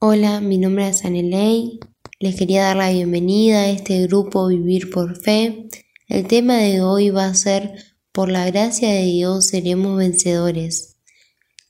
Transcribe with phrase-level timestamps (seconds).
[0.00, 1.80] Hola, mi nombre es Anelei.
[2.20, 5.66] Les quería dar la bienvenida a este grupo Vivir por Fe.
[6.06, 7.72] El tema de hoy va a ser
[8.12, 10.98] Por la gracia de Dios seremos vencedores.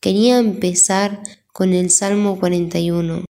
[0.02, 1.22] Quería empezar
[1.54, 3.24] con el Salmo 41,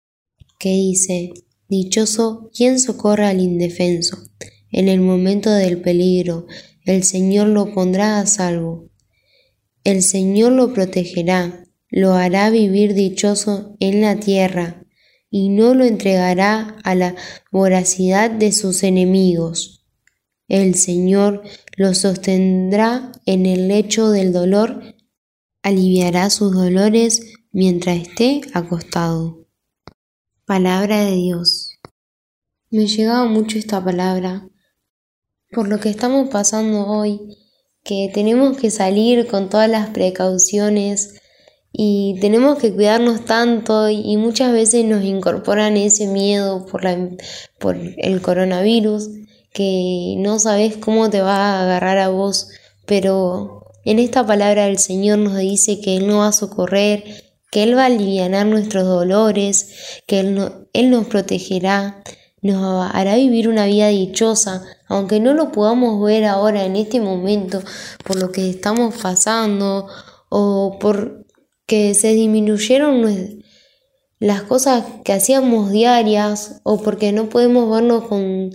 [0.58, 1.34] que dice,
[1.68, 4.16] Dichoso quien socorra al indefenso.
[4.72, 6.48] En el momento del peligro,
[6.86, 8.88] el Señor lo pondrá a salvo.
[9.84, 14.84] El Señor lo protegerá, lo hará vivir dichoso en la tierra
[15.38, 17.14] y no lo entregará a la
[17.52, 19.86] voracidad de sus enemigos.
[20.48, 21.44] El Señor
[21.76, 24.96] lo sostendrá en el lecho del dolor,
[25.62, 29.46] aliviará sus dolores mientras esté acostado.
[30.46, 31.80] Palabra de Dios.
[32.70, 34.48] Me llegaba mucho esta palabra
[35.52, 37.20] por lo que estamos pasando hoy,
[37.84, 41.20] que tenemos que salir con todas las precauciones
[41.78, 47.10] y tenemos que cuidarnos tanto y muchas veces nos incorporan ese miedo por, la,
[47.60, 49.10] por el coronavirus
[49.52, 52.48] que no sabes cómo te va a agarrar a vos,
[52.86, 57.04] pero en esta palabra el Señor nos dice que Él nos va a socorrer,
[57.52, 62.02] que Él va a aliviar nuestros dolores, que Él, Él nos protegerá,
[62.42, 67.62] nos hará vivir una vida dichosa, aunque no lo podamos ver ahora en este momento
[68.06, 69.88] por lo que estamos pasando
[70.30, 71.25] o por
[71.66, 73.44] que se disminuyeron
[74.20, 78.52] las cosas que hacíamos diarias o porque no podemos vernos con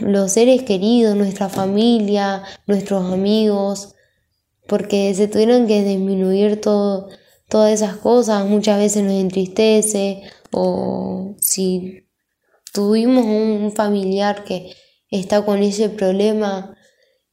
[0.00, 3.94] los seres queridos, nuestra familia, nuestros amigos,
[4.66, 10.22] porque se tuvieron que disminuir todas esas cosas, muchas veces nos entristece
[10.52, 12.08] o si
[12.72, 14.72] tuvimos un familiar que
[15.10, 16.76] está con ese problema,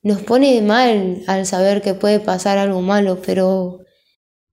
[0.01, 3.79] nos pone mal al saber que puede pasar algo malo, pero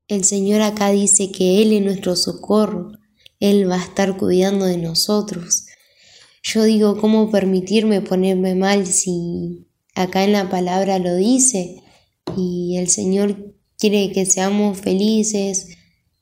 [0.08, 2.92] el Señor acá dice que Él es nuestro socorro,
[3.40, 5.66] Él va a estar cuidando de nosotros.
[6.42, 11.82] Yo digo, ¿cómo permitirme ponerme mal si acá en la palabra lo dice?
[12.36, 15.68] Y el Señor quiere que seamos felices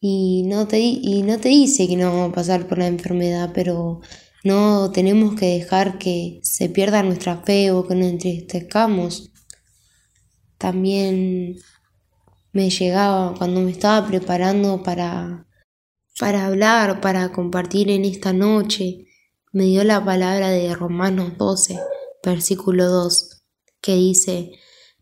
[0.00, 3.50] y no te, y no te dice que no vamos a pasar por la enfermedad,
[3.52, 4.00] pero
[4.44, 9.32] no tenemos que dejar que se pierda nuestra fe o que nos entristezcamos.
[10.58, 11.56] También
[12.52, 15.46] me llegaba cuando me estaba preparando para,
[16.18, 19.06] para hablar, para compartir en esta noche,
[19.52, 21.78] me dio la palabra de Romanos 12,
[22.22, 23.42] versículo 2,
[23.80, 24.52] que dice,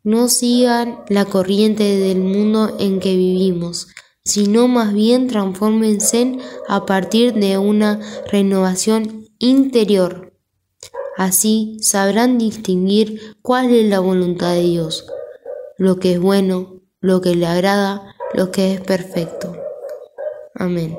[0.03, 3.89] no sigan la corriente del mundo en que vivimos,
[4.25, 6.39] sino más bien transfórmense
[6.69, 8.01] a partir de una
[8.31, 10.33] renovación interior.
[11.17, 15.05] Así sabrán distinguir cuál es la voluntad de Dios,
[15.77, 19.57] lo que es bueno, lo que le agrada, lo que es perfecto.
[20.55, 20.97] Amén.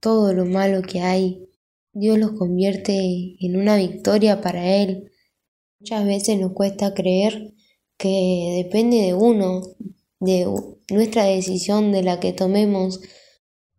[0.00, 1.48] Todo lo malo que hay,
[1.92, 5.10] Dios lo convierte en una victoria para Él.
[5.80, 7.52] Muchas veces nos cuesta creer
[7.98, 9.62] que depende de uno,
[10.20, 10.48] de
[10.90, 13.00] nuestra decisión, de la que tomemos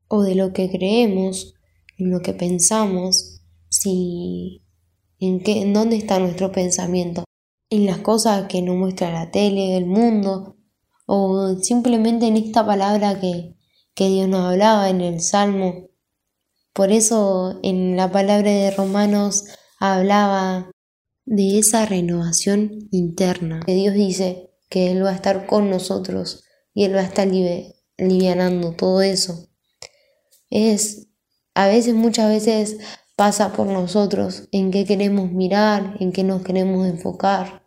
[0.08, 1.56] o de lo que creemos,
[1.98, 4.62] en lo que pensamos, si
[5.20, 7.24] en qué, en dónde está nuestro pensamiento,
[7.70, 10.53] en las cosas que nos muestra la tele, el mundo,
[11.06, 13.56] o simplemente en esta palabra que,
[13.96, 15.90] que Dios nos hablaba en el Salmo.
[16.74, 19.46] Por eso en la palabra de Romanos
[19.80, 20.72] hablaba
[21.26, 26.44] de esa renovación interna, que Dios dice que Él va a estar con nosotros
[26.74, 27.28] y Él va a estar
[27.98, 29.50] alivianando todo eso.
[30.50, 31.08] Es,
[31.54, 32.78] a veces, muchas veces
[33.16, 37.63] pasa por nosotros en qué queremos mirar, en qué nos queremos enfocar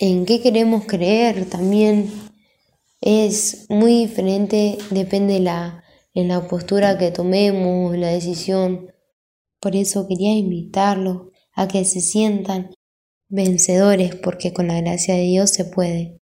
[0.00, 2.10] en qué queremos creer también
[3.02, 5.84] es muy diferente, depende la,
[6.14, 8.92] en la postura que tomemos, la decisión.
[9.60, 12.70] Por eso quería invitarlos a que se sientan
[13.28, 16.19] vencedores, porque con la gracia de Dios se puede.